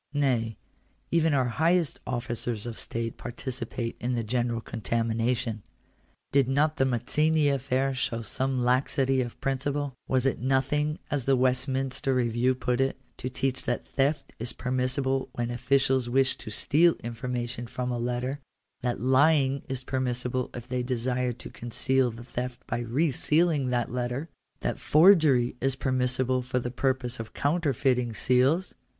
Nay, 0.15 0.57
even 1.11 1.31
our 1.35 1.45
highest 1.47 1.99
officers 2.07 2.65
of 2.65 2.79
state 2.79 3.17
participate 3.17 3.95
in 3.99 4.15
the 4.15 4.23
general 4.23 4.59
contamination. 4.59 5.61
Did 6.31 6.47
not 6.47 6.77
the 6.77 6.85
Mazzini 6.85 7.49
affair 7.49 7.93
show 7.93 8.23
some 8.23 8.57
laxity 8.57 9.21
of 9.21 9.39
principle? 9.39 9.93
Was 10.07 10.25
it 10.25 10.39
nothing, 10.39 10.97
as 11.11 11.25
the 11.25 11.35
Westminster 11.35 12.15
Re 12.15 12.29
view 12.29 12.55
put 12.55 12.81
it, 12.81 12.97
to 13.17 13.29
teach 13.29 13.65
that 13.65 13.87
theft 13.89 14.33
is 14.39 14.53
permissible 14.53 15.29
when 15.33 15.51
officials 15.51 16.09
wish 16.09 16.35
to 16.39 16.49
steal 16.49 16.95
information 17.03 17.67
from 17.67 17.91
a 17.91 17.99
letter— 17.99 18.39
that 18.81 18.99
lying 18.99 19.61
is 19.69 19.83
permis 19.83 20.23
sible 20.23 20.49
if 20.55 20.67
they 20.67 20.81
desire 20.81 21.31
to 21.33 21.51
conceal 21.51 22.09
the 22.09 22.23
theft 22.23 22.65
by 22.65 22.79
re 22.79 23.11
sealing 23.11 23.69
that 23.69 23.91
letter— 23.91 24.29
that 24.61 24.79
forgery 24.79 25.55
is 25.61 25.75
permissible 25.75 26.41
for 26.41 26.57
the 26.57 26.71
purpose 26.71 27.19
of 27.19 27.33
counterfeiting 27.35 28.15
seals 28.15 28.73